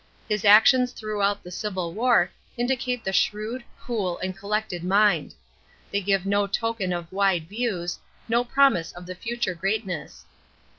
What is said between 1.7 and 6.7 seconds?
War indicate the shrewd, cool, and collected mind; they give no